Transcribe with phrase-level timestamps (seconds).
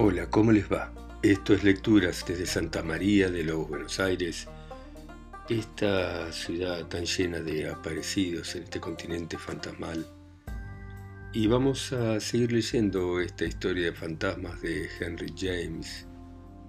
[0.00, 0.92] Hola, ¿cómo les va?
[1.24, 4.46] Esto es Lecturas desde Santa María de los Buenos Aires,
[5.48, 10.06] esta ciudad tan llena de aparecidos en este continente fantasmal.
[11.32, 16.06] Y vamos a seguir leyendo esta historia de fantasmas de Henry James,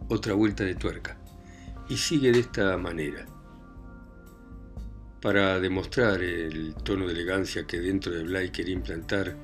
[0.07, 1.15] otra vuelta de tuerca.
[1.87, 3.27] Y sigue de esta manera.
[5.21, 9.35] Para demostrar el tono de elegancia que dentro de Bly quería implantar,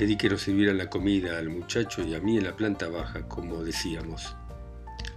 [0.00, 3.20] Pedí que nos sirvieran la comida al muchacho y a mí en la planta baja,
[3.28, 4.34] como decíamos.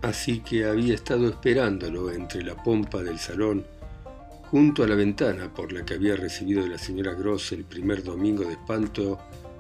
[0.02, 3.66] Así que había estado esperándolo entre la pompa del salón,
[4.52, 8.04] junto a la ventana por la que había recibido de la señora Gross el primer
[8.04, 9.20] domingo de espanto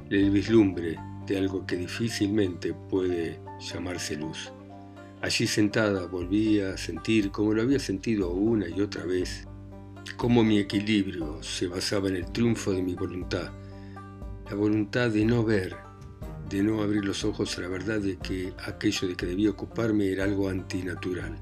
[0.09, 4.52] el vislumbre de algo que difícilmente puede llamarse luz.
[5.21, 9.48] Allí sentada volvía a sentir, como lo había sentido una y otra vez,
[10.18, 13.54] cómo mi equilibrio se basaba en el triunfo de mi voluntad,
[14.50, 15.76] la voluntad de no ver,
[16.49, 20.12] de no abrir los ojos a la verdad de que aquello de que debía ocuparme
[20.12, 21.38] era algo antinatural.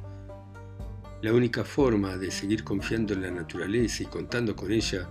[1.22, 5.10] La única forma de seguir confiando en la naturaleza y contando con ella,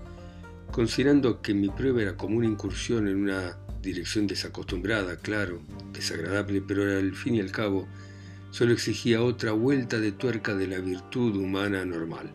[0.71, 5.61] considerando que mi prueba era como una incursión en una dirección desacostumbrada, claro,
[5.93, 7.89] desagradable, pero al fin y al cabo
[8.51, 12.33] solo exigía otra vuelta de tuerca de la virtud humana normal.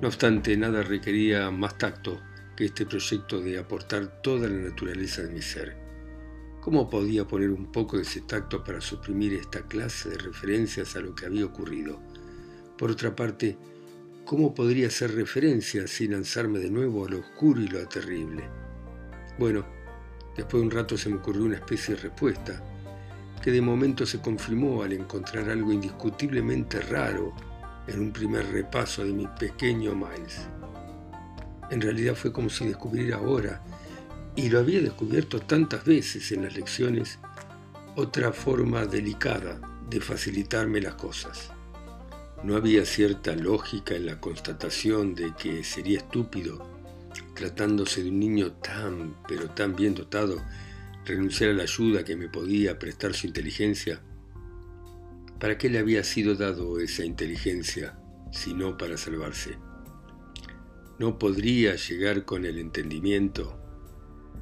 [0.00, 2.20] No obstante, nada requería más tacto
[2.58, 5.76] que este proyecto de aportar toda la naturaleza de mi ser.
[6.60, 11.00] ¿Cómo podía poner un poco de ese tacto para suprimir esta clase de referencias a
[11.00, 12.00] lo que había ocurrido?
[12.76, 13.56] Por otra parte,
[14.24, 18.42] ¿cómo podría hacer referencias sin lanzarme de nuevo a lo oscuro y lo terrible?
[19.38, 19.64] Bueno,
[20.36, 22.60] después de un rato se me ocurrió una especie de respuesta,
[23.40, 27.32] que de momento se confirmó al encontrar algo indiscutiblemente raro
[27.86, 30.48] en un primer repaso de mi pequeño Miles.
[31.70, 33.62] En realidad fue como si descubriera ahora,
[34.36, 37.18] y lo había descubierto tantas veces en las lecciones,
[37.96, 39.60] otra forma delicada
[39.90, 41.50] de facilitarme las cosas.
[42.44, 46.64] No había cierta lógica en la constatación de que sería estúpido,
[47.34, 50.40] tratándose de un niño tan, pero tan bien dotado,
[51.04, 54.00] renunciar a la ayuda que me podía prestar su inteligencia.
[55.40, 57.98] ¿Para qué le había sido dado esa inteligencia,
[58.30, 59.58] si no para salvarse?
[60.98, 63.56] No podría llegar con el entendimiento,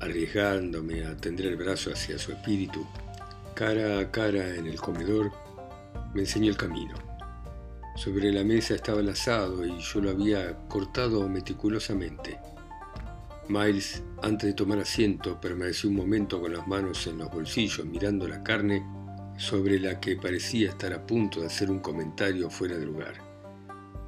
[0.01, 2.87] arriesgándome a tender el brazo hacia su espíritu,
[3.55, 5.33] cara a cara en el comedor,
[6.15, 6.95] me enseñó el camino.
[7.95, 12.39] Sobre la mesa estaba el asado y yo lo había cortado meticulosamente.
[13.49, 18.27] Miles, antes de tomar asiento, permaneció un momento con las manos en los bolsillos mirando
[18.27, 18.85] la carne
[19.37, 23.15] sobre la que parecía estar a punto de hacer un comentario fuera de lugar.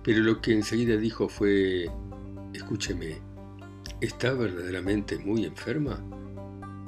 [0.02, 1.90] Pero lo que enseguida dijo fue
[2.58, 3.18] Escúcheme,
[4.00, 6.04] ¿está verdaderamente muy enferma?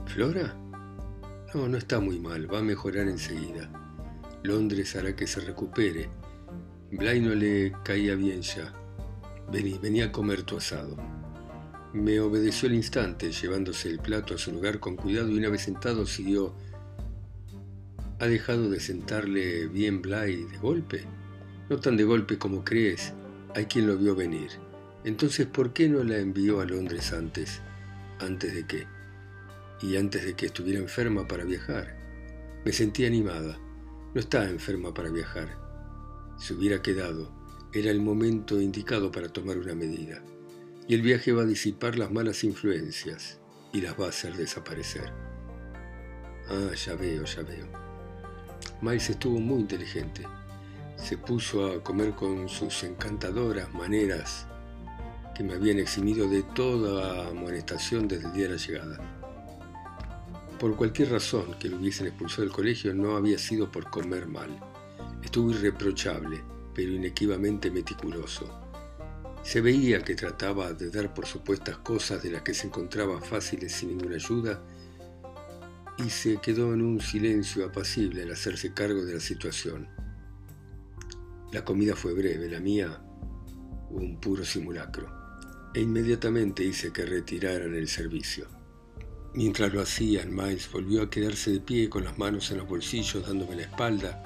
[0.05, 0.53] ¿Flora?
[1.55, 3.71] No, no está muy mal, va a mejorar enseguida.
[4.43, 6.11] Londres hará que se recupere.
[6.91, 8.73] Bly no le caía bien ya.
[9.53, 10.97] Vení, vení a comer tu asado.
[11.93, 15.63] Me obedeció al instante, llevándose el plato a su lugar con cuidado y una vez
[15.63, 16.53] sentado siguió.
[18.19, 21.05] ¿Ha dejado de sentarle bien Bly de golpe?
[21.69, 23.15] No tan de golpe como crees.
[23.55, 24.51] Hay quien lo vio venir.
[25.05, 27.63] Entonces, ¿por qué no la envió a Londres antes?
[28.19, 28.87] ¿Antes de qué?
[29.81, 31.97] Y antes de que estuviera enferma para viajar.
[32.67, 33.59] Me sentí animada.
[34.15, 35.57] No estaba enferma para viajar.
[36.39, 37.33] Si hubiera quedado,
[37.73, 40.23] era el momento indicado para tomar una medida.
[40.87, 43.41] Y el viaje va a disipar las malas influencias
[43.73, 45.11] y las va a hacer desaparecer.
[46.51, 47.67] Ah, ya veo, ya veo.
[48.83, 50.27] Miles estuvo muy inteligente.
[50.97, 54.50] Se puso a comer con sus encantadoras maneras
[55.41, 58.99] que me habían eximido de toda amonestación desde el día de la llegada.
[60.59, 64.51] Por cualquier razón que lo hubiesen expulsado del colegio no había sido por comer mal.
[65.25, 66.43] Estuvo irreprochable,
[66.75, 68.55] pero inequívocamente meticuloso.
[69.43, 73.73] Se veía que trataba de dar por supuestas cosas de las que se encontraba fáciles
[73.73, 74.63] sin ninguna ayuda
[75.97, 79.89] y se quedó en un silencio apacible al hacerse cargo de la situación.
[81.51, 83.03] La comida fue breve, la mía
[83.89, 85.20] un puro simulacro
[85.75, 88.47] e inmediatamente hice que retiraran el servicio.
[89.33, 93.25] Mientras lo hacían, Miles volvió a quedarse de pie con las manos en los bolsillos
[93.27, 94.23] dándome la espalda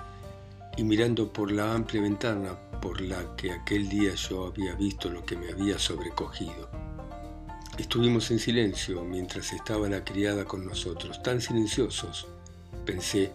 [0.76, 5.25] y mirando por la amplia ventana por la que aquel día yo había visto lo
[5.25, 6.70] que me había sobrecogido.
[7.79, 12.26] Estuvimos en silencio mientras estaba la criada con nosotros, tan silenciosos,
[12.87, 13.32] pensé,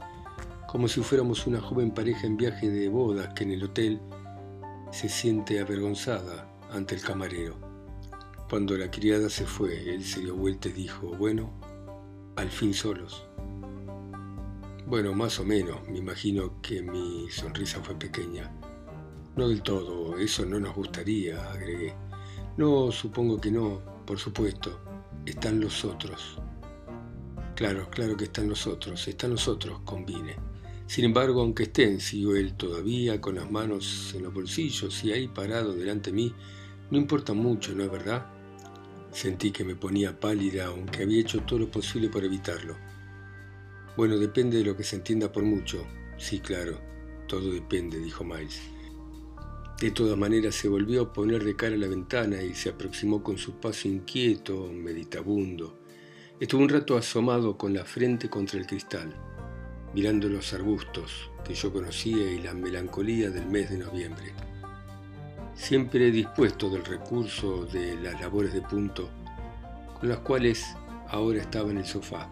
[0.67, 4.00] como si fuéramos una joven pareja en viaje de bodas que en el hotel
[4.91, 7.69] se siente avergonzada ante el camarero.
[8.50, 11.54] Cuando la criada se fue, él se dio vuelta y dijo, bueno,
[12.36, 13.24] al fin solos.
[14.88, 18.51] Bueno, más o menos, me imagino que mi sonrisa fue pequeña.
[19.36, 21.94] No del todo, eso no nos gustaría, agregué.
[22.57, 24.80] No, supongo que no, por supuesto.
[25.28, 26.40] Están los otros.
[27.56, 30.38] Claro, claro que están los otros, están los otros, convine.
[30.88, 35.28] Sin embargo, aunque estén, siguió él todavía con las manos en los bolsillos y ahí
[35.28, 36.34] parado delante de mí,
[36.90, 38.38] no importa mucho, ¿no es verdad?
[39.11, 42.77] Sentí que me ponía pálida, aunque había hecho todo lo posible por evitarlo.
[43.97, 45.85] Bueno, depende de lo que se entienda por mucho.
[46.17, 46.79] Sí, claro,
[47.27, 48.61] todo depende, dijo Miles.
[49.79, 53.23] De todas maneras se volvió a poner de cara a la ventana y se aproximó
[53.23, 55.79] con su paso inquieto, meditabundo.
[56.39, 59.15] Estuvo un rato asomado con la frente contra el cristal,
[59.94, 64.33] mirando los arbustos que yo conocía y la melancolía del mes de noviembre.
[65.59, 69.09] Siempre dispuesto del recurso de las labores de punto,
[70.00, 70.65] con las cuales
[71.09, 72.29] ahora estaba en el sofá,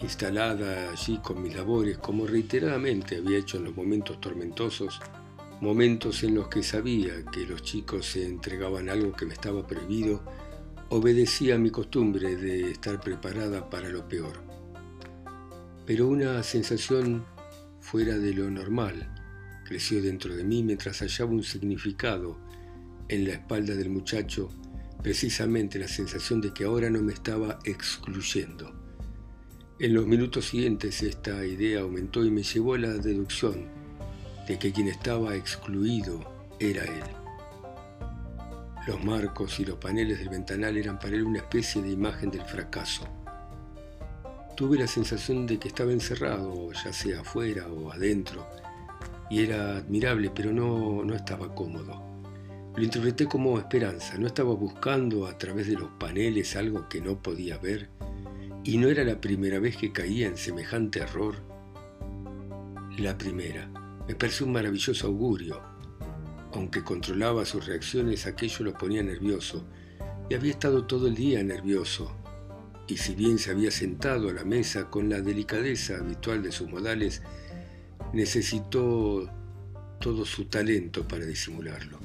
[0.00, 5.00] instalada allí con mis labores, como reiteradamente había hecho en los momentos tormentosos,
[5.60, 10.22] momentos en los que sabía que los chicos se entregaban algo que me estaba prohibido,
[10.90, 14.40] obedecía a mi costumbre de estar preparada para lo peor.
[15.84, 17.26] Pero una sensación
[17.80, 19.11] fuera de lo normal
[19.64, 22.38] creció dentro de mí mientras hallaba un significado
[23.08, 24.48] en la espalda del muchacho,
[25.02, 28.82] precisamente la sensación de que ahora no me estaba excluyendo
[29.82, 33.66] en los minutos siguientes esta idea aumentó y me llevó a la deducción
[34.46, 36.20] de que quien estaba excluido
[36.60, 37.02] era él.
[38.86, 42.42] Los marcos y los paneles del ventanal eran para él una especie de imagen del
[42.42, 43.08] fracaso.
[44.56, 48.46] Tuve la sensación de que estaba encerrado, ya sea afuera o adentro,
[49.30, 52.02] y era admirable, pero no, no estaba cómodo.
[52.74, 57.22] Lo interpreté como esperanza, no estaba buscando a través de los paneles algo que no
[57.22, 57.90] podía ver,
[58.64, 61.36] y no era la primera vez que caía en semejante error.
[62.98, 63.68] La primera.
[64.06, 65.60] Me pareció un maravilloso augurio.
[66.52, 69.64] Aunque controlaba sus reacciones, aquello lo ponía nervioso.
[70.28, 72.14] Y había estado todo el día nervioso.
[72.86, 76.68] Y si bien se había sentado a la mesa con la delicadeza habitual de sus
[76.68, 77.22] modales,
[78.12, 79.30] necesitó
[80.00, 81.98] todo su talento para disimularlo.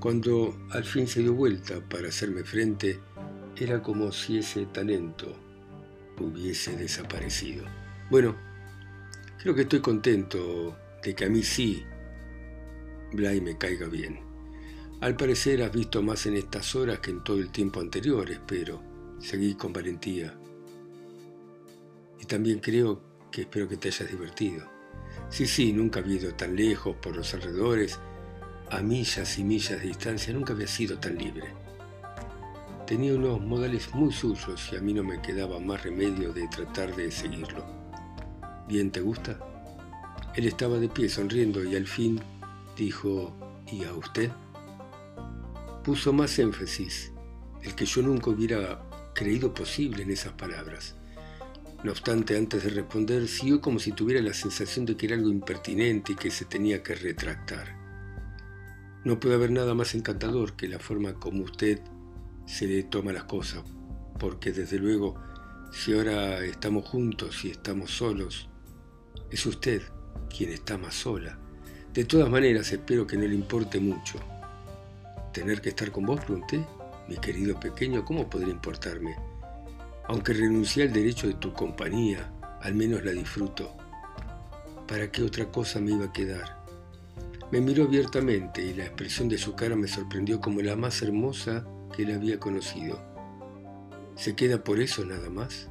[0.00, 3.00] Cuando al fin se dio vuelta para hacerme frente,
[3.56, 5.34] era como si ese talento
[6.20, 7.64] hubiese desaparecido.
[8.10, 8.36] Bueno,
[9.42, 11.84] creo que estoy contento de que a mí sí
[13.12, 14.20] Blay me caiga bien.
[15.00, 18.82] Al parecer has visto más en estas horas que en todo el tiempo anterior, espero.
[19.20, 20.38] Seguí con valentía.
[22.20, 24.77] Y también creo que espero que te hayas divertido.
[25.30, 27.98] Sí, sí, nunca había ido tan lejos por los alrededores,
[28.70, 31.48] a millas y millas de distancia, nunca había sido tan libre.
[32.86, 36.94] Tenía unos modales muy suyos y a mí no me quedaba más remedio de tratar
[36.96, 37.64] de seguirlo.
[38.66, 39.38] ¿Bien te gusta?
[40.34, 42.20] Él estaba de pie sonriendo y al fin
[42.76, 43.36] dijo,
[43.70, 44.30] ¿y a usted?
[45.84, 47.12] Puso más énfasis,
[47.62, 48.82] el que yo nunca hubiera
[49.14, 50.94] creído posible en esas palabras.
[51.84, 55.30] No obstante, antes de responder, siguió como si tuviera la sensación de que era algo
[55.30, 57.76] impertinente y que se tenía que retractar.
[59.04, 61.80] No puede haber nada más encantador que la forma como usted
[62.46, 63.62] se le toma las cosas,
[64.18, 65.14] porque desde luego,
[65.70, 68.48] si ahora estamos juntos y estamos solos,
[69.30, 69.82] es usted
[70.36, 71.38] quien está más sola.
[71.94, 74.18] De todas maneras, espero que no le importe mucho.
[75.32, 76.24] ¿Tener que estar con vos?
[76.24, 76.64] pregunté.
[77.08, 79.27] Mi querido pequeño, ¿cómo podría importarme?
[80.08, 83.76] Aunque renuncié al derecho de tu compañía, al menos la disfruto.
[84.86, 86.64] ¿Para qué otra cosa me iba a quedar?
[87.52, 91.66] Me miró abiertamente y la expresión de su cara me sorprendió como la más hermosa
[91.94, 93.00] que él había conocido.
[94.16, 95.68] ¿Se queda por eso nada más?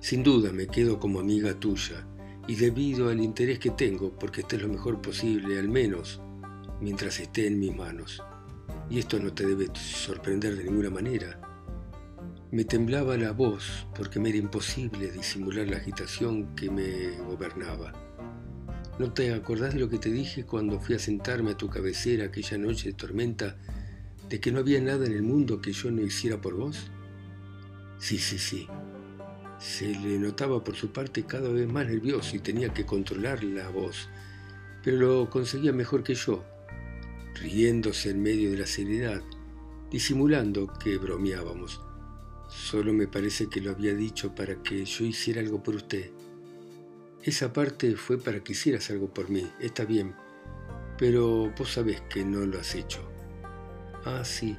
[0.00, 2.06] Sin duda me quedo como amiga tuya
[2.48, 6.20] y debido al interés que tengo porque estés lo mejor posible, al menos
[6.80, 8.22] mientras esté en mis manos.
[8.88, 11.40] Y esto no te debe sorprender de ninguna manera.
[12.52, 17.92] Me temblaba la voz porque me era imposible disimular la agitación que me gobernaba.
[18.98, 22.24] ¿No te acordás de lo que te dije cuando fui a sentarme a tu cabecera
[22.24, 23.56] aquella noche de tormenta
[24.28, 26.90] de que no había nada en el mundo que yo no hiciera por vos?
[28.00, 28.66] Sí, sí, sí.
[29.60, 33.68] Se le notaba por su parte cada vez más nervioso y tenía que controlar la
[33.68, 34.08] voz,
[34.82, 36.44] pero lo conseguía mejor que yo,
[37.40, 39.22] riéndose en medio de la seriedad,
[39.88, 41.80] disimulando que bromeábamos.
[42.60, 46.10] Solo me parece que lo había dicho para que yo hiciera algo por usted.
[47.22, 50.14] Esa parte fue para que hicieras algo por mí, está bien,
[50.98, 53.00] pero vos sabés que no lo has hecho.
[54.04, 54.56] Ah, sí,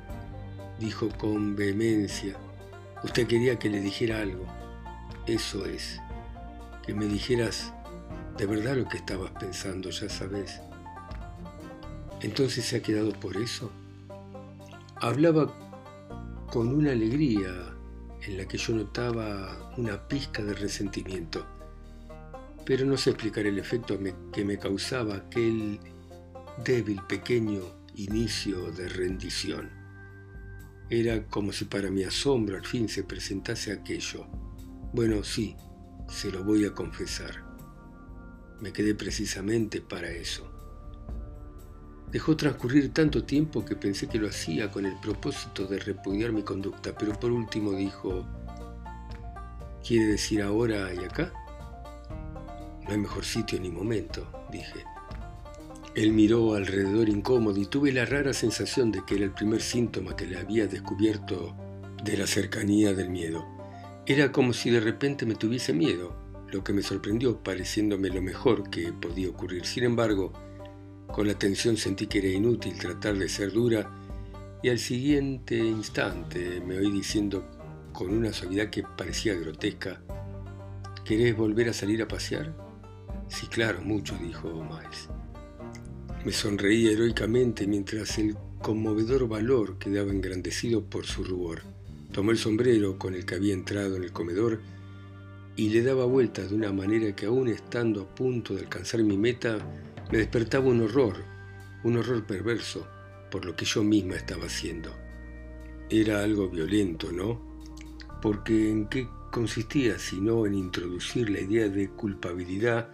[0.79, 2.35] dijo con vehemencia.
[3.03, 4.45] Usted quería que le dijera algo.
[5.27, 6.01] Eso es.
[6.85, 7.71] que me dijeras
[8.37, 10.59] de verdad lo que estabas pensando, ya sabes.
[12.21, 13.71] Entonces se ha quedado por eso.
[14.95, 15.55] Hablaba
[16.51, 17.70] con una alegría
[18.21, 21.45] en la que yo notaba una pizca de resentimiento,
[22.65, 23.99] pero no sé explicar el efecto
[24.31, 25.79] que me causaba aquel
[26.63, 27.61] débil, pequeño
[27.95, 29.69] inicio de rendición.
[30.89, 34.27] Era como si para mi asombro al fin se presentase aquello.
[34.93, 35.55] Bueno, sí,
[36.09, 37.45] se lo voy a confesar.
[38.59, 40.50] Me quedé precisamente para eso.
[42.11, 46.43] Dejó transcurrir tanto tiempo que pensé que lo hacía con el propósito de repudiar mi
[46.43, 48.25] conducta, pero por último dijo,
[49.85, 51.31] ¿quiere decir ahora y acá?
[52.83, 54.83] No hay mejor sitio ni momento, dije.
[55.95, 60.15] Él miró alrededor incómodo y tuve la rara sensación de que era el primer síntoma
[60.15, 61.55] que le había descubierto
[62.03, 63.45] de la cercanía del miedo.
[64.05, 66.13] Era como si de repente me tuviese miedo,
[66.51, 69.65] lo que me sorprendió pareciéndome lo mejor que podía ocurrir.
[69.65, 70.33] Sin embargo,
[71.11, 73.89] con la tensión sentí que era inútil tratar de ser dura
[74.63, 77.45] y al siguiente instante me oí diciendo
[77.93, 80.01] con una suavidad que parecía grotesca,
[81.03, 82.55] ¿querés volver a salir a pasear?
[83.27, 85.09] Sí, claro, mucho, dijo Miles.
[86.23, 91.61] Me sonreía heroicamente mientras el conmovedor valor quedaba engrandecido por su rubor.
[92.11, 94.61] Tomó el sombrero con el que había entrado en el comedor
[95.55, 99.17] y le daba vueltas de una manera que aún estando a punto de alcanzar mi
[99.17, 99.57] meta,
[100.11, 101.23] me despertaba un horror,
[101.83, 102.85] un horror perverso
[103.31, 104.93] por lo que yo misma estaba haciendo.
[105.89, 107.41] Era algo violento, ¿no?
[108.21, 112.89] Porque ¿en qué consistía sino en introducir la idea de culpabilidad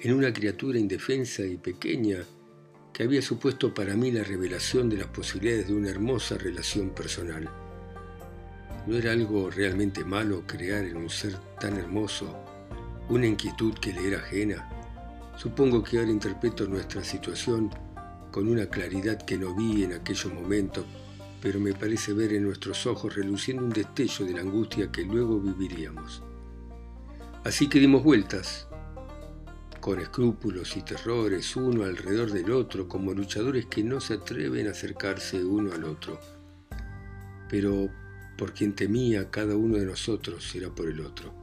[0.00, 2.24] en una criatura indefensa y pequeña
[2.94, 7.50] que había supuesto para mí la revelación de las posibilidades de una hermosa relación personal.
[8.86, 12.34] ¿No era algo realmente malo crear en un ser tan hermoso
[13.10, 14.71] una inquietud que le era ajena?
[15.42, 17.68] Supongo que ahora interpreto nuestra situación
[18.30, 20.84] con una claridad que no vi en aquellos momentos,
[21.40, 25.40] pero me parece ver en nuestros ojos reluciendo un destello de la angustia que luego
[25.40, 26.22] viviríamos.
[27.42, 28.68] Así que dimos vueltas
[29.80, 34.70] con escrúpulos y terrores uno alrededor del otro, como luchadores que no se atreven a
[34.70, 36.20] acercarse uno al otro.
[37.50, 37.88] Pero
[38.38, 41.41] por quien temía cada uno de nosotros era por el otro.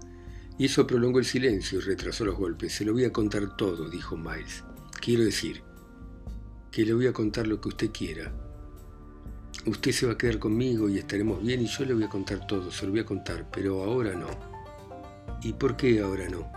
[0.59, 2.73] Y eso prolongó el silencio y retrasó los golpes.
[2.73, 4.65] Se lo voy a contar todo, dijo Miles.
[4.99, 5.63] Quiero decir,
[6.69, 8.31] que le voy a contar lo que usted quiera.
[9.65, 12.45] Usted se va a quedar conmigo y estaremos bien y yo le voy a contar
[12.45, 14.27] todo, se lo voy a contar, pero ahora no.
[15.41, 16.51] ¿Y por qué ahora no?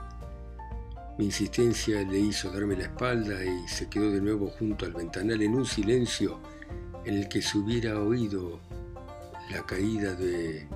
[1.18, 5.40] Mi insistencia le hizo darme la espalda y se quedó de nuevo junto al ventanal
[5.42, 6.40] en un silencio
[7.04, 8.60] en el que se hubiera oído
[9.50, 10.66] la caída de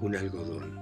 [0.00, 0.79] un algodón.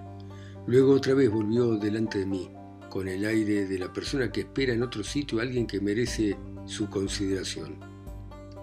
[0.68, 2.50] Luego otra vez volvió delante de mí,
[2.90, 6.36] con el aire de la persona que espera en otro sitio a alguien que merece
[6.66, 7.76] su consideración.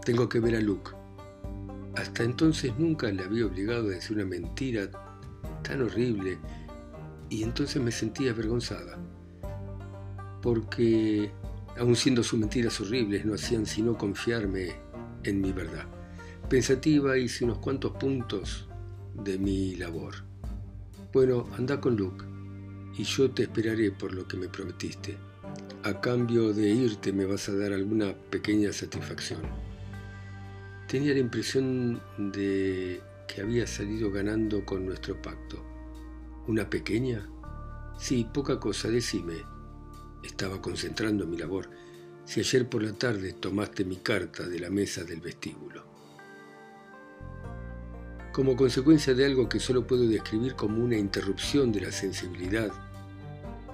[0.06, 0.92] Tengo que ver a Luke.
[1.96, 4.88] Hasta entonces nunca le había obligado a decir una mentira
[5.64, 6.38] tan horrible
[7.32, 9.00] y entonces me sentía avergonzada
[10.44, 11.32] porque,
[11.80, 14.74] aun siendo sus mentiras horribles, no hacían sino confiarme
[15.24, 15.88] en mi verdad.
[16.50, 18.70] Pensativa hice unos cuantos puntos
[19.24, 20.25] de mi labor.
[21.16, 22.26] Bueno, anda con Luke
[22.98, 25.18] y yo te esperaré por lo que me prometiste.
[25.84, 29.40] A cambio de irte me vas a dar alguna pequeña satisfacción.
[30.90, 35.64] Tenía la impresión de que había salido ganando con nuestro pacto.
[36.48, 37.30] ¿Una pequeña?
[37.98, 39.36] Sí, poca cosa, decime.
[40.22, 41.70] Estaba concentrando en mi labor.
[42.26, 45.95] Si ayer por la tarde tomaste mi carta de la mesa del vestíbulo.
[48.36, 52.70] Como consecuencia de algo que solo puedo describir como una interrupción de la sensibilidad,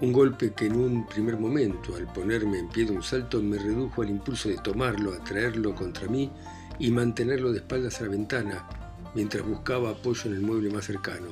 [0.02, 3.58] un golpe que en un primer momento, al ponerme en pie de un salto, me
[3.58, 6.30] redujo al impulso de tomarlo, atraerlo contra mí
[6.78, 8.68] y mantenerlo de espaldas a la ventana
[9.16, 11.30] mientras buscaba apoyo en el mueble más cercano.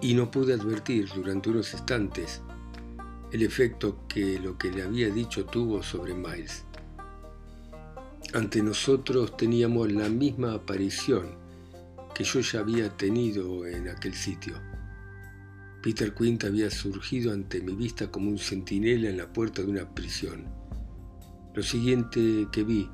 [0.00, 2.40] Y no pude advertir durante unos instantes
[3.30, 6.64] el efecto que lo que le había dicho tuvo sobre Miles.
[8.32, 11.43] Ante nosotros teníamos la misma aparición
[12.14, 14.54] que yo ya había tenido en aquel sitio.
[15.82, 19.94] Peter Quint había surgido ante mi vista como un centinela en la puerta de una
[19.94, 20.46] prisión.
[21.54, 22.88] Lo siguiente que vi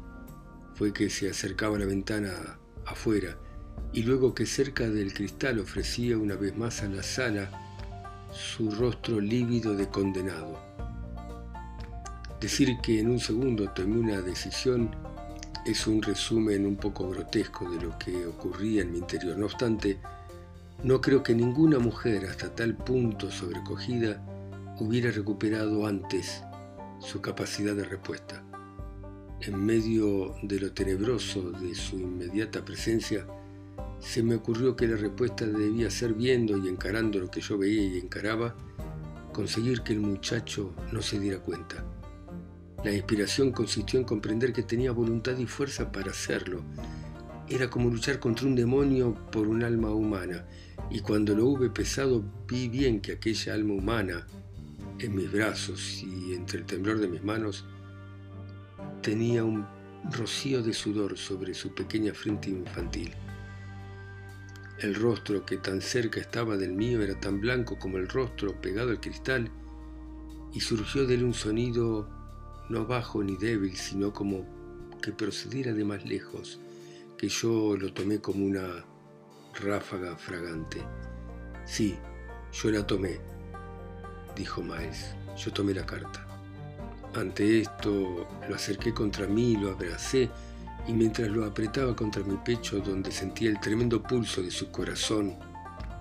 [0.74, 3.38] fue que se acercaba a la ventana afuera
[3.92, 7.50] y luego que cerca del cristal ofrecía una vez más a la sala
[8.32, 10.58] su rostro lívido de condenado.
[12.40, 14.90] Decir que en un segundo tomé una decisión
[15.70, 19.36] es un resumen un poco grotesco de lo que ocurría en mi interior.
[19.38, 19.98] No obstante,
[20.82, 24.20] no creo que ninguna mujer hasta tal punto sobrecogida
[24.80, 26.42] hubiera recuperado antes
[27.00, 28.42] su capacidad de respuesta.
[29.42, 33.26] En medio de lo tenebroso de su inmediata presencia,
[34.00, 37.82] se me ocurrió que la respuesta debía ser viendo y encarando lo que yo veía
[37.82, 38.54] y encaraba,
[39.32, 41.84] conseguir que el muchacho no se diera cuenta.
[42.82, 46.62] La inspiración consistió en comprender que tenía voluntad y fuerza para hacerlo.
[47.46, 50.46] Era como luchar contra un demonio por un alma humana,
[50.88, 54.26] y cuando lo hube pesado vi bien que aquella alma humana,
[54.99, 57.66] en mis brazos y entre el temblor de mis manos,
[59.02, 59.66] tenía un
[60.10, 63.12] rocío de sudor sobre su pequeña frente infantil.
[64.78, 68.88] El rostro que tan cerca estaba del mío era tan blanco como el rostro pegado
[68.88, 69.50] al cristal,
[70.54, 72.19] y surgió de él un sonido
[72.70, 74.46] no bajo ni débil, sino como
[75.02, 76.60] que procediera de más lejos,
[77.18, 78.84] que yo lo tomé como una
[79.60, 80.80] ráfaga fragante.
[81.66, 81.96] Sí,
[82.52, 83.20] yo la tomé,
[84.36, 85.14] dijo Miles.
[85.36, 86.26] Yo tomé la carta.
[87.14, 90.30] Ante esto lo acerqué contra mí, lo abracé
[90.86, 95.36] y mientras lo apretaba contra mi pecho donde sentía el tremendo pulso de su corazón,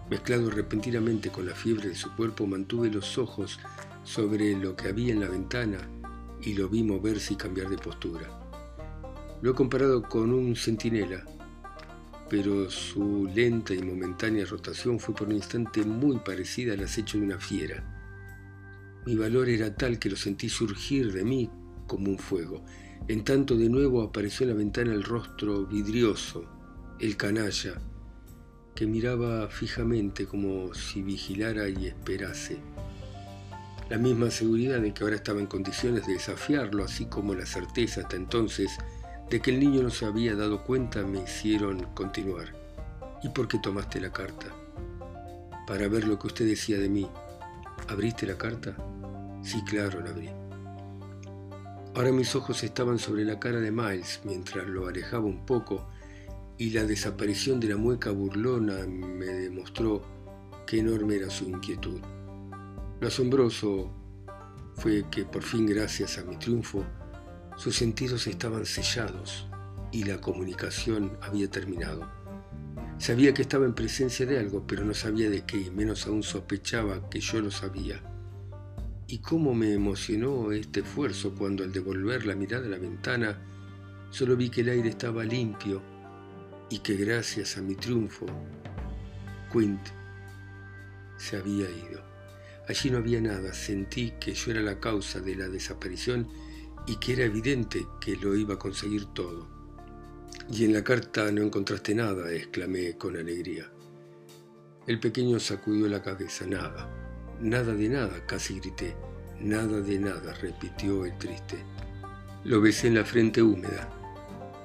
[0.10, 3.60] mezclado repentinamente con la fiebre de su cuerpo, mantuve los ojos
[4.04, 5.80] sobre lo que había en la ventana
[6.44, 8.30] y lo vi moverse y cambiar de postura.
[9.42, 11.26] Lo he comparado con un centinela,
[12.30, 17.26] pero su lenta y momentánea rotación fue por un instante muy parecida al acecho de
[17.26, 17.84] una fiera.
[19.06, 21.50] Mi valor era tal que lo sentí surgir de mí
[21.88, 22.64] como un fuego.
[23.08, 26.46] En tanto de nuevo apareció en la ventana el rostro vidrioso,
[27.00, 27.82] el canalla,
[28.76, 32.60] que miraba fijamente como si vigilara y esperase.
[33.90, 38.02] La misma seguridad de que ahora estaba en condiciones de desafiarlo, así como la certeza
[38.02, 38.78] hasta entonces
[39.32, 42.54] de que el niño no se había dado cuenta, me hicieron continuar.
[43.24, 44.46] ¿Y por qué tomaste la carta?
[45.66, 47.10] Para ver lo que usted decía de mí.
[47.88, 48.76] ¿Abriste la carta?
[49.42, 50.30] Sí, claro, la abrí.
[51.96, 55.88] Ahora mis ojos estaban sobre la cara de Miles mientras lo alejaba un poco
[56.60, 60.04] y la desaparición de la mueca burlona me demostró
[60.68, 62.02] qué enorme era su inquietud.
[63.00, 63.90] Lo asombroso
[64.76, 66.86] fue que por fin, gracias a mi triunfo,
[67.56, 69.48] sus sentidos estaban sellados
[69.92, 72.10] y la comunicación había terminado.
[72.98, 76.24] Sabía que estaba en presencia de algo, pero no sabía de qué, y menos aún
[76.24, 78.02] sospechaba que yo lo sabía.
[79.08, 83.40] Y cómo me emocionó este esfuerzo cuando al devolver la mirada a la ventana,
[84.10, 85.82] solo vi que el aire estaba limpio
[86.70, 88.26] y que gracias a mi triunfo,
[89.54, 89.88] Quint
[91.16, 92.09] se había ido.
[92.70, 96.28] Allí no había nada, sentí que yo era la causa de la desaparición
[96.86, 99.48] y que era evidente que lo iba a conseguir todo.
[100.52, 103.72] Y en la carta no encontraste nada, exclamé con alegría.
[104.86, 106.88] El pequeño sacudió la cabeza, nada,
[107.42, 108.96] nada de nada, casi grité.
[109.40, 111.58] Nada de nada, repitió el triste.
[112.44, 113.90] Lo besé en la frente húmeda.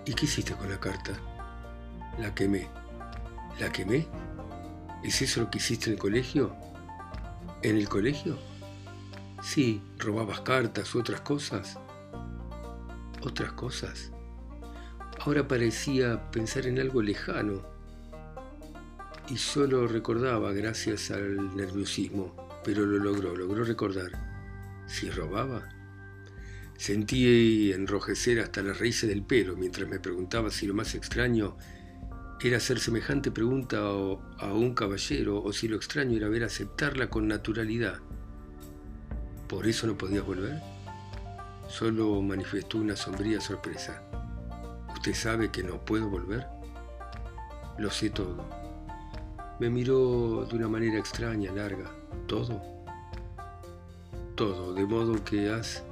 [0.04, 1.12] ¿Y qué hiciste con la carta?
[2.18, 2.68] La quemé.
[3.58, 4.06] ¿La quemé?
[5.02, 6.63] ¿Es eso lo que hiciste en el colegio?
[7.64, 8.36] ¿En el colegio?
[9.42, 11.78] Sí, robabas cartas u otras cosas.
[13.22, 14.12] ¿Otras cosas?
[15.20, 17.62] Ahora parecía pensar en algo lejano
[19.30, 24.10] y solo recordaba gracias al nerviosismo, pero lo logró, logró recordar.
[24.86, 25.66] ¿Si robaba?
[26.76, 31.56] Sentí enrojecer hasta las raíces del pelo mientras me preguntaba si lo más extraño
[32.40, 37.26] era hacer semejante pregunta a un caballero o si lo extraño era ver aceptarla con
[37.26, 38.00] naturalidad.
[39.48, 40.60] ¿Por eso no podías volver?
[41.68, 44.02] Solo manifestó una sombría sorpresa.
[44.92, 46.46] ¿Usted sabe que no puedo volver?
[47.78, 48.48] Lo sé todo.
[49.58, 51.90] Me miró de una manera extraña, larga.
[52.26, 52.62] ¿Todo?
[54.34, 55.82] Todo, de modo que has...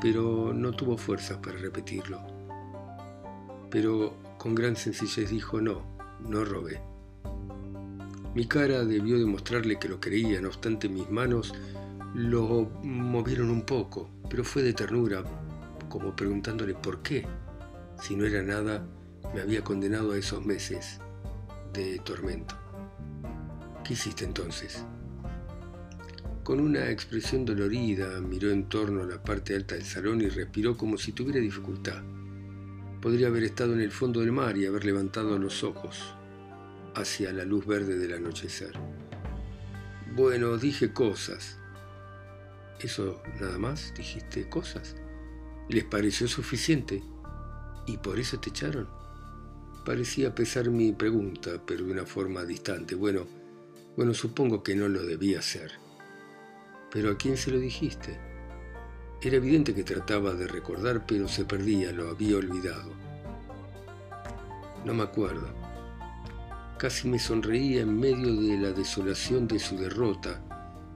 [0.00, 2.20] Pero no tuvo fuerzas para repetirlo.
[3.70, 5.82] Pero con gran sencillez dijo no,
[6.20, 6.80] no robé.
[8.32, 11.52] Mi cara debió demostrarle que lo creía, no obstante mis manos
[12.14, 15.24] lo movieron un poco, pero fue de ternura,
[15.88, 17.26] como preguntándole por qué,
[18.00, 18.86] si no era nada,
[19.34, 21.00] me había condenado a esos meses
[21.72, 22.54] de tormento.
[23.82, 24.84] ¿Qué hiciste entonces?
[26.44, 30.76] Con una expresión dolorida miró en torno a la parte alta del salón y respiró
[30.76, 32.00] como si tuviera dificultad.
[33.00, 36.14] Podría haber estado en el fondo del mar y haber levantado los ojos
[36.94, 38.72] hacia la luz verde del anochecer.
[40.14, 41.58] Bueno, dije cosas.
[42.80, 43.92] ¿Eso nada más?
[43.94, 44.96] ¿Dijiste cosas?
[45.68, 47.02] ¿Les pareció suficiente?
[47.86, 48.88] ¿Y por eso te echaron?
[49.84, 52.94] Parecía pesar mi pregunta, pero de una forma distante.
[52.94, 53.26] Bueno,
[53.96, 55.72] bueno, supongo que no lo debía hacer.
[56.90, 58.18] ¿Pero a quién se lo dijiste?
[59.22, 62.92] Era evidente que trataba de recordar, pero se perdía, lo había olvidado.
[64.84, 65.48] No me acuerdo.
[66.78, 70.42] Casi me sonreía en medio de la desolación de su derrota,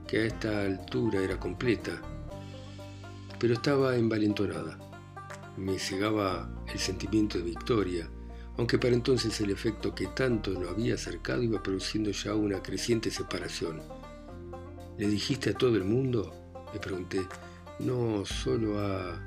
[0.07, 1.99] que a esta altura era completa,
[3.39, 4.77] pero estaba envalentonada.
[5.57, 8.07] Me cegaba el sentimiento de victoria,
[8.57, 13.09] aunque para entonces el efecto que tanto nos había acercado iba produciendo ya una creciente
[13.09, 13.81] separación.
[14.97, 16.31] ¿Le dijiste a todo el mundo?
[16.71, 17.25] Le pregunté.
[17.85, 19.19] No, solo a...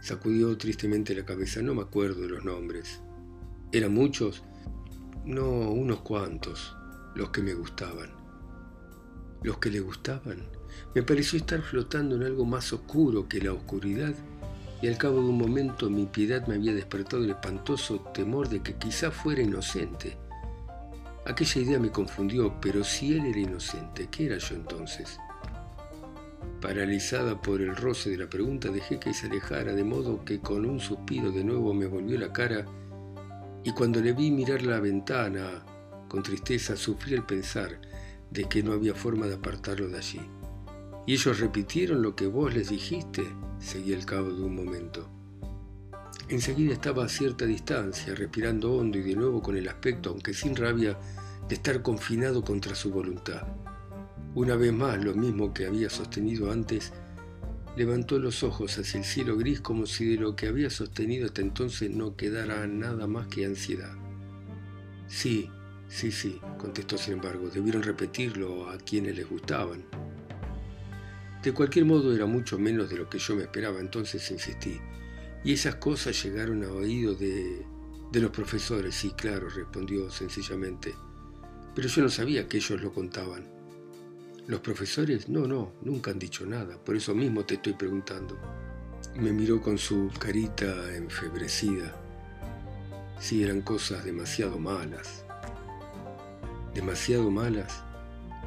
[0.00, 1.62] Sacudió tristemente la cabeza.
[1.62, 3.00] No me acuerdo de los nombres.
[3.72, 4.42] ¿Eran muchos?
[5.24, 6.76] No, unos cuantos.
[7.14, 8.10] Los que me gustaban.
[9.42, 10.42] ¿Los que le gustaban?
[10.94, 14.14] Me pareció estar flotando en algo más oscuro que la oscuridad
[14.82, 18.62] y al cabo de un momento mi piedad me había despertado el espantoso temor de
[18.62, 20.18] que quizá fuera inocente.
[21.26, 25.18] Aquella idea me confundió, pero si él era inocente, ¿qué era yo entonces?
[26.64, 30.64] Paralizada por el roce de la pregunta, dejé que se alejara, de modo que con
[30.64, 32.64] un suspiro de nuevo me volvió la cara,
[33.62, 35.62] y cuando le vi mirar la ventana,
[36.08, 37.82] con tristeza sufrí el pensar
[38.30, 40.22] de que no había forma de apartarlo de allí.
[41.06, 43.24] ¿Y ellos repitieron lo que vos les dijiste?
[43.58, 45.06] Seguí al cabo de un momento.
[46.30, 50.56] Enseguida estaba a cierta distancia, respirando hondo y de nuevo con el aspecto, aunque sin
[50.56, 50.98] rabia,
[51.46, 53.46] de estar confinado contra su voluntad.
[54.34, 56.92] Una vez más, lo mismo que había sostenido antes,
[57.76, 61.40] levantó los ojos hacia el cielo gris como si de lo que había sostenido hasta
[61.40, 63.94] entonces no quedara nada más que ansiedad.
[65.06, 65.48] Sí,
[65.88, 69.84] sí, sí, contestó sin embargo, debieron repetirlo a quienes les gustaban.
[71.40, 74.80] De cualquier modo era mucho menos de lo que yo me esperaba, entonces insistí.
[75.44, 77.64] Y esas cosas llegaron a oído de,
[78.10, 80.92] de los profesores, sí, claro, respondió sencillamente.
[81.72, 83.54] Pero yo no sabía que ellos lo contaban.
[84.46, 85.30] ¿Los profesores?
[85.30, 88.38] No, no, nunca han dicho nada, por eso mismo te estoy preguntando.
[89.16, 91.94] Me miró con su carita enfebrecida.
[93.18, 95.24] Sí, eran cosas demasiado malas.
[96.74, 97.82] Demasiado malas.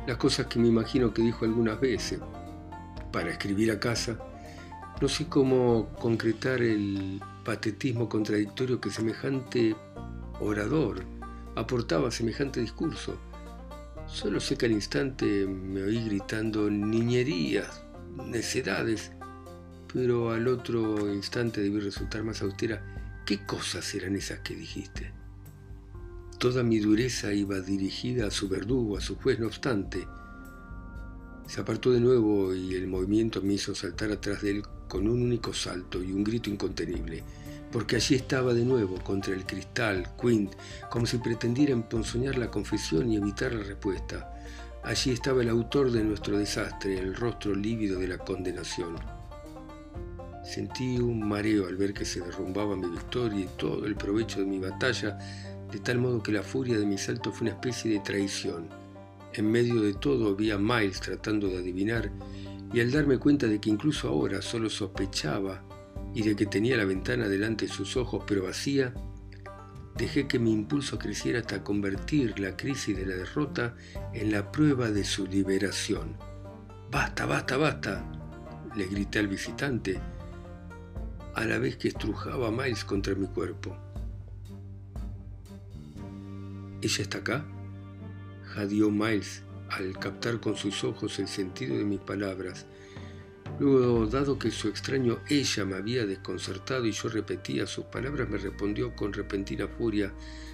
[0.05, 2.19] Las cosas que me imagino que dijo algunas veces,
[3.12, 4.19] para escribir a casa,
[5.01, 9.75] no sé cómo concretar el patetismo contradictorio que semejante
[10.39, 11.03] orador
[11.55, 13.17] aportaba a semejante discurso.
[14.07, 17.83] Solo sé que al instante me oí gritando niñerías,
[18.25, 19.11] necedades,
[19.93, 22.81] pero al otro instante debí resultar más austera.
[23.25, 25.11] ¿Qué cosas eran esas que dijiste?
[26.39, 30.07] Toda mi dureza iba dirigida a su verdugo, a su juez, no obstante,
[31.47, 35.21] se apartó de nuevo y el movimiento me hizo saltar atrás de él con un
[35.21, 37.23] único salto y un grito incontenible,
[37.71, 40.53] porque allí estaba de nuevo, contra el cristal, Quint,
[40.89, 44.34] como si pretendiera emponzoñar la confesión y evitar la respuesta.
[44.84, 48.95] Allí estaba el autor de nuestro desastre, el rostro lívido de la condenación.
[50.45, 54.45] Sentí un mareo al ver que se derrumbaba mi victoria y todo el provecho de
[54.45, 55.17] mi batalla,
[55.69, 58.69] de tal modo que la furia de mi salto fue una especie de traición.
[59.34, 62.10] En medio de todo vi a Miles tratando de adivinar
[62.73, 65.66] y al darme cuenta de que incluso ahora solo sospechaba
[66.13, 68.93] y de que tenía la ventana delante de sus ojos pero vacía,
[69.95, 73.75] dejé que mi impulso creciera hasta convertir la crisis de la derrota
[74.13, 76.15] en la prueba de su liberación.
[76.91, 78.05] Basta, basta, basta,
[78.75, 79.99] le grité al visitante,
[81.33, 83.75] a la vez que estrujaba a Miles contra mi cuerpo.
[86.81, 87.45] ¿Ella está acá?
[88.43, 92.65] jadeó Miles al captar con sus ojos el sentido de mis palabras.
[93.60, 98.38] Luego, dado que su extraño ella me había desconcertado y yo repetía sus palabras, me
[98.38, 100.13] respondió con repentina furia,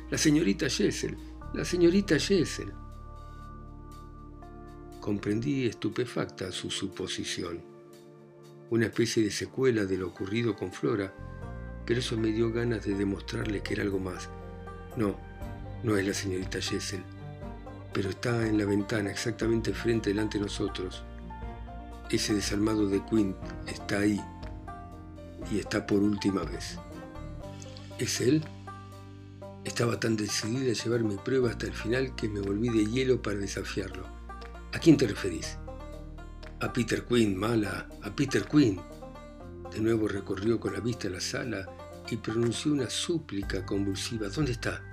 [0.10, 1.18] La señorita Jessel,
[1.54, 2.72] la señorita Jessel.
[5.02, 7.62] Comprendí estupefacta su suposición,
[8.70, 11.14] una especie de secuela de lo ocurrido con Flora,
[11.86, 14.30] pero eso me dio ganas de demostrarle que era algo más.
[14.96, 15.20] No,
[15.84, 17.04] no es la señorita Jessel
[17.94, 21.04] pero está en la ventana exactamente frente delante de nosotros.
[22.14, 24.22] Ese desalmado de Quint está ahí
[25.52, 26.78] y está por última vez.
[27.98, 28.44] ¿Es él?
[29.64, 33.20] Estaba tan decidida a llevar mi prueba hasta el final que me volví de hielo
[33.20, 34.06] para desafiarlo.
[34.74, 35.58] ¿A quién te referís?
[36.60, 38.80] A Peter Quinn, mala, a Peter Quinn.
[39.72, 41.68] De nuevo recorrió con la vista la sala
[42.12, 44.30] y pronunció una súplica convulsiva.
[44.30, 44.84] ¿Dónde está?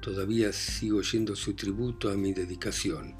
[0.00, 3.14] Todavía sigo oyendo su tributo a mi dedicación,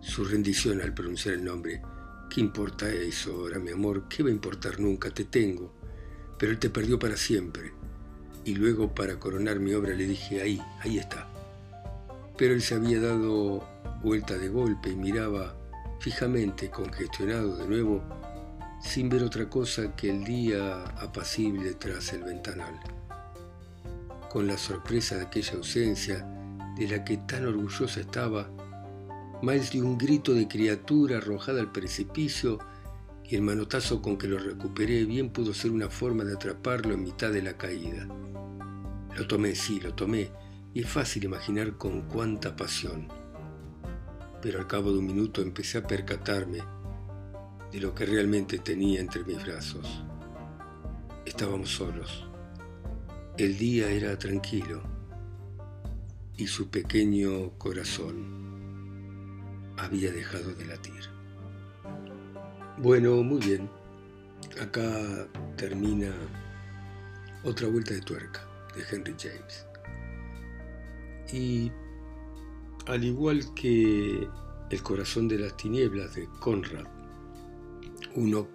[0.00, 1.82] su rendición al pronunciar el nombre.
[2.30, 4.08] ¿Qué importa eso ahora, mi amor?
[4.08, 5.10] ¿Qué va a importar nunca?
[5.10, 5.72] Te tengo.
[6.38, 7.72] Pero él te perdió para siempre.
[8.44, 11.28] Y luego, para coronar mi obra, le dije, ahí, ahí está.
[12.36, 13.66] Pero él se había dado
[14.02, 15.56] vuelta de golpe y miraba
[16.00, 18.02] fijamente congestionado de nuevo,
[18.80, 22.78] sin ver otra cosa que el día apacible tras el ventanal.
[24.30, 26.26] Con la sorpresa de aquella ausencia,
[26.76, 28.50] de la que tan orgullosa estaba,
[29.42, 32.58] Miles dio un grito de criatura arrojada al precipicio
[33.22, 37.02] y el manotazo con que lo recuperé bien pudo ser una forma de atraparlo en
[37.02, 38.08] mitad de la caída.
[39.14, 40.30] Lo tomé, sí, lo tomé,
[40.72, 43.08] y es fácil imaginar con cuánta pasión.
[44.40, 46.62] Pero al cabo de un minuto empecé a percatarme
[47.70, 50.02] de lo que realmente tenía entre mis brazos.
[51.26, 52.26] Estábamos solos.
[53.36, 54.82] El día era tranquilo
[56.38, 58.45] y su pequeño corazón
[59.78, 61.02] había dejado de latir.
[62.78, 63.70] Bueno, muy bien.
[64.60, 66.12] Acá termina
[67.44, 69.66] otra vuelta de tuerca de Henry James.
[71.32, 71.72] Y
[72.86, 74.28] al igual que
[74.68, 76.86] El corazón de las tinieblas de Conrad,
[78.16, 78.48] uno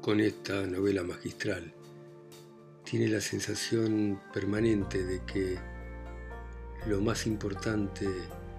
[0.00, 1.72] con esta novela magistral
[2.84, 5.56] tiene la sensación permanente de que
[6.88, 8.08] lo más importante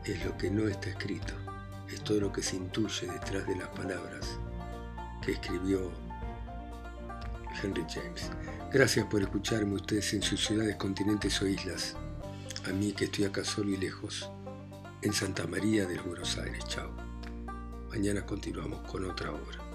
[0.05, 1.33] es lo que no está escrito,
[1.93, 4.39] es todo lo que se intuye detrás de las palabras
[5.23, 5.91] que escribió
[7.61, 8.29] Henry James.
[8.71, 11.95] Gracias por escucharme ustedes en sus ciudades, continentes o islas.
[12.65, 14.29] A mí que estoy acá solo y lejos,
[15.01, 16.63] en Santa María de Buenos Aires.
[16.67, 16.91] Chao.
[17.89, 19.72] Mañana continuamos con otra obra.